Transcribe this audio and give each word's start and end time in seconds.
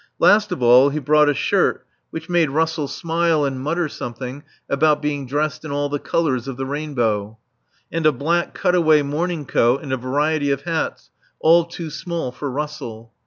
Last 0.17 0.51
of 0.51 0.63
all 0.63 0.89
he 0.89 0.97
brought 0.97 1.29
a 1.29 1.35
shirt 1.35 1.85
which 2.09 2.27
made 2.27 2.49
Russell 2.49 2.87
smile 2.87 3.45
and 3.45 3.59
mutter 3.59 3.87
something 3.87 4.41
about 4.67 4.99
being 4.99 5.27
dressed 5.27 5.63
in 5.63 5.71
all 5.71 5.89
the 5.89 5.99
colours 5.99 6.47
of 6.47 6.57
the 6.57 6.65
rainbow; 6.65 7.37
and 7.91 8.07
a 8.07 8.11
black 8.11 8.55
cutaway 8.55 9.03
morning 9.03 9.45
coat, 9.45 9.83
and 9.83 9.93
a 9.93 9.97
variety 9.97 10.49
of 10.49 10.61
hats, 10.63 11.11
all 11.39 11.65
too 11.65 11.91
small 11.91 12.31
for 12.31 12.49
Russell. 12.49 13.13